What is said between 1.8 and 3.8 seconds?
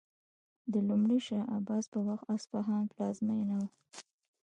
په وخت اصفهان پلازمینه و.